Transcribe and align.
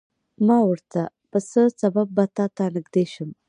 ما 0.45 0.57
ورته 0.69 1.01
په 1.31 1.39
څه 1.49 1.61
سبب 1.81 2.07
به 2.15 2.23
تاته 2.37 2.65
نږدې 2.75 3.05
شم. 3.13 3.29